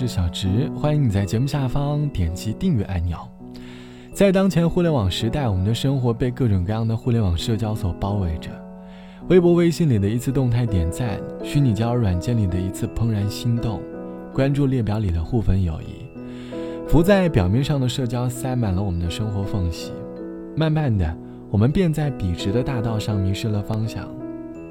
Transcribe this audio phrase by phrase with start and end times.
[0.00, 3.18] 是小直，欢迎你在节目下方点击订阅按钮。
[4.14, 8.48] 在当前互联网时代，我们的生活被各种各样的互联网社交所包围着。
[9.28, 13.82] 微博、微信里的一次动态点赞，虚拟交友软件里的一次怦然心动，
[14.32, 16.06] 关注列表里的互粉友谊，
[16.88, 19.92] 浮在表面上的社交塞满了我们的生活缝隙。
[20.56, 21.14] 慢慢的，
[21.50, 24.08] 我们便在笔直的大道上迷失了方向。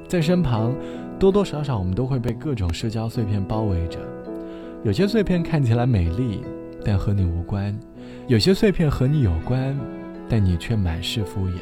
[0.08, 0.74] 在身旁，
[1.20, 4.00] 多多少少我们都会被各种社交碎片包围着。
[4.82, 6.40] 有些碎片看起来美丽，
[6.82, 7.70] 但和你无关；
[8.28, 9.78] 有些碎片和你有关，
[10.26, 11.58] 但你却满是敷衍。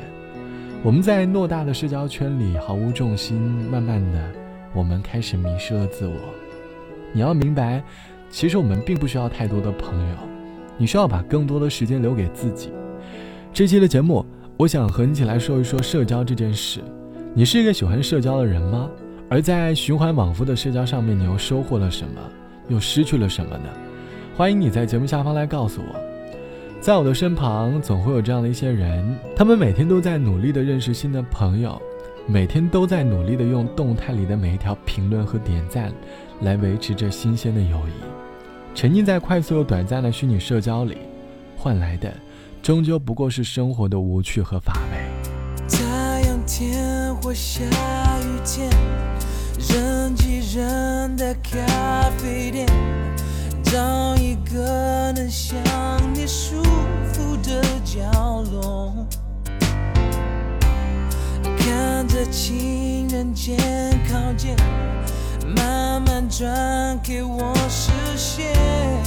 [0.85, 4.25] 我们在偌大的社交圈里毫无重心，慢慢的，
[4.73, 6.15] 我们开始迷失了自我。
[7.13, 7.83] 你要明白，
[8.31, 10.15] 其实我们并不需要太多的朋友，
[10.77, 12.71] 你需要把更多的时间留给自己。
[13.53, 14.25] 这期的节目，
[14.57, 16.79] 我想和你一起来说一说社交这件事。
[17.35, 18.89] 你是一个喜欢社交的人吗？
[19.29, 22.21] 而在循环往复的社交上面，你又收获了什么？
[22.69, 23.65] 又失去了什么呢？
[24.37, 26.01] 欢迎你在节目下方来告诉我。
[26.81, 31.81] 在我的身旁，总会有这样的一些人，他们每天都在努力的认识新的朋友，
[32.27, 35.93] 每天都在努力的用动态里的每一条评论和点赞，
[36.43, 38.75] 来维持着新鲜的友谊。
[38.77, 40.99] 沉浸在快速又短暂的虚拟社交里，
[41.57, 42.15] 换来的，
[42.63, 44.99] 终究不过是生活的无趣和乏味。
[45.69, 48.71] 太阳天或下雨天。
[50.55, 52.67] 人的咖啡店，
[53.63, 55.59] 找一个能想
[56.15, 56.63] 你舒
[57.13, 58.01] 服的角
[58.51, 58.95] 落，
[61.59, 63.59] 看着情人肩
[64.11, 64.57] 靠肩，
[65.55, 68.98] 慢慢转给我视线。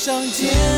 [0.00, 0.69] 上见。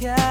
[0.00, 0.29] 人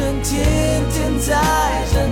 [0.00, 1.34] 人天天在
[1.92, 2.07] 忍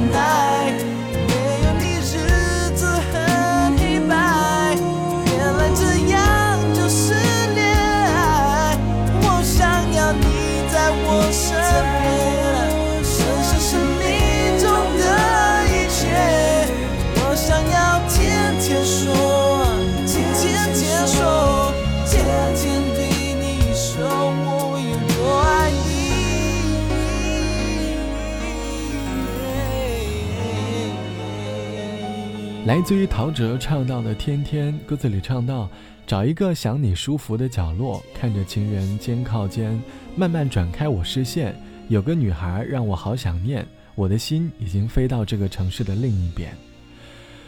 [32.67, 35.71] 来自于陶喆唱到的《天天》，歌词里唱到
[36.05, 39.81] ：“找一个想你舒服的角落，看着情人肩靠肩，
[40.17, 41.55] 慢慢转开我视线。
[41.87, 43.65] 有个女孩让我好想念，
[43.95, 46.53] 我的心已经飞到这个城市的另一边。”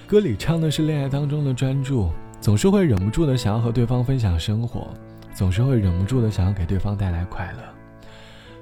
[0.07, 4.87] 歌里唱的是恋爱当中的专注，总是会忍不住的想要和对方分享生活，
[5.35, 7.63] 总是会忍不住的想要给对方带来快乐。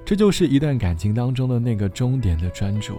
[0.03, 2.97] 这就是一段感情当中的那个终点的专注。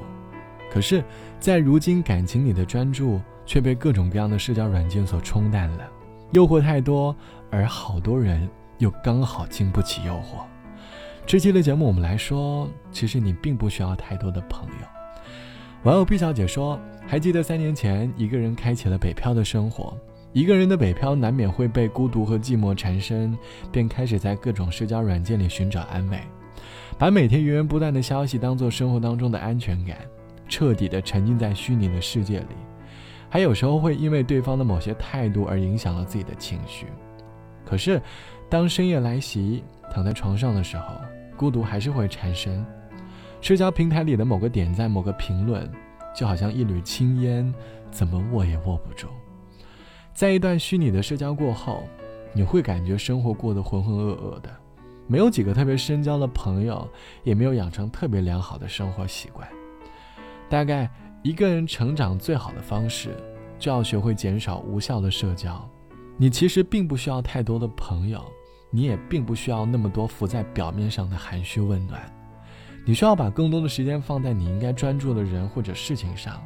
[0.71, 1.03] 可是，
[1.41, 3.21] 在如今感情里的专注。
[3.49, 5.89] 却被各种各样的社交软件所冲淡了，
[6.33, 7.17] 诱惑太多，
[7.51, 8.47] 而好多人
[8.77, 10.45] 又刚好经不起诱惑。
[11.25, 14.87] 这期的节目我们来说，其实你并不需要太多的朋友。
[15.85, 16.79] 网友毕小姐说
[17.09, 19.97] ：“还记得三年前，一个人开启了北漂的生活，
[20.35, 23.35] 一个人的北漂难免会被孤独和寂寞缠身，
[23.73, 26.21] 便开始在各种社交软件里寻找安慰，
[26.99, 29.97] 把每天源源不断的消息当做生活当中的安全感，
[30.51, 32.47] 彻底的沉浸在虚拟的世界里。”
[33.31, 36.87] 还有时候会因为对方的某些态度而影响了自己的情绪，
[37.65, 38.01] 可是，
[38.49, 40.95] 当深夜来袭，躺在床上的时候，
[41.37, 42.65] 孤独还是会缠身。
[43.43, 45.71] 社交平台里的某个点赞、某个评论，
[46.17, 47.53] 就好像一缕青烟，
[47.91, 49.09] 怎么握也握不住。
[50.15, 51.83] 在一段虚拟的社交过后，
[52.33, 54.51] 你会感觉生活过得浑浑噩噩的，
[55.07, 56.89] 没有几个特别深交的朋友，
[57.25, 59.47] 也没有养成特别良好的生活习惯，
[60.49, 60.91] 大概。
[61.23, 63.17] 一个人成长最好的方式，
[63.59, 65.69] 就要学会减少无效的社交。
[66.17, 68.25] 你其实并不需要太多的朋友，
[68.71, 72.01] 你也并不需要那么多浮在表面上的寒暄问暖。
[72.87, 76.43] 你需要把更多的时间放在你应该专注的人或者事情上，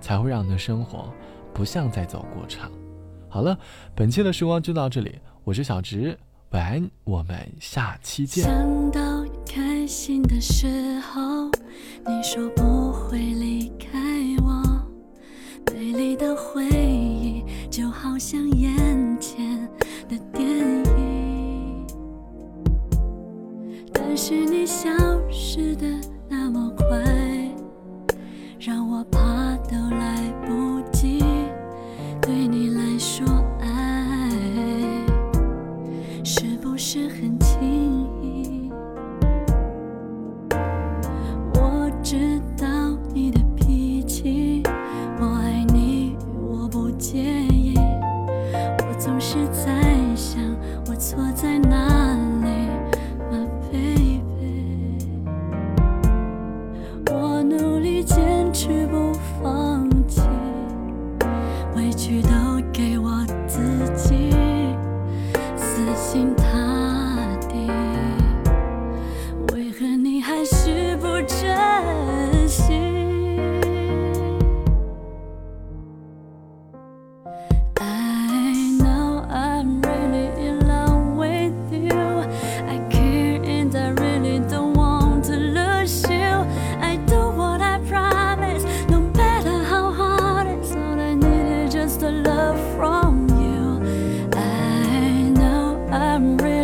[0.00, 1.12] 才会让你的生活
[1.54, 2.70] 不像在走过场。
[3.28, 3.56] 好了，
[3.94, 6.18] 本期的时光就到这里，我是小直，
[6.50, 8.44] 晚安，我们下期见。
[8.44, 11.46] 想到开心的时候，
[12.06, 14.05] 你说不会离开。
[18.16, 18.85] 好像眼
[96.16, 96.55] I'm real.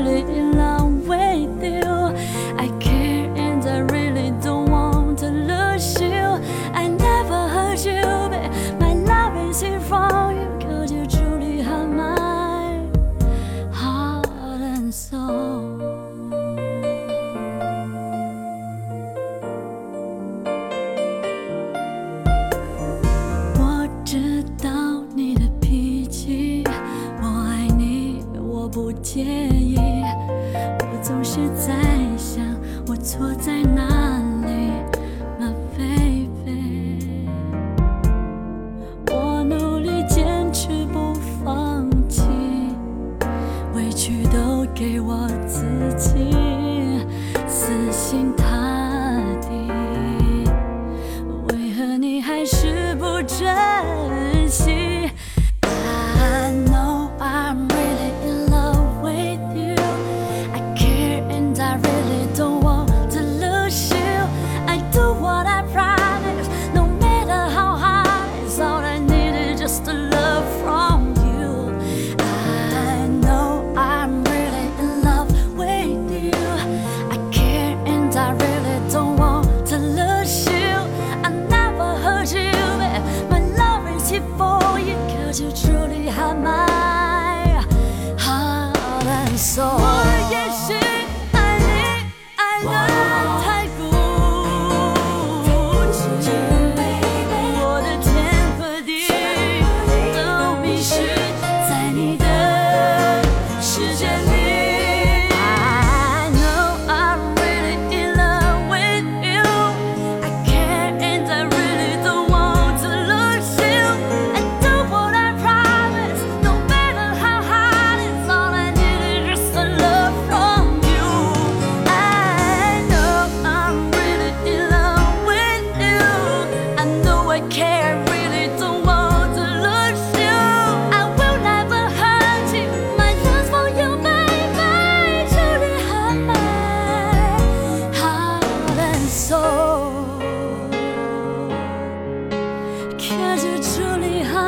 [85.32, 85.71] 就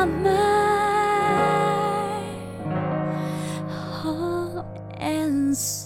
[0.05, 0.29] my
[4.01, 4.65] home
[4.99, 5.84] and soul.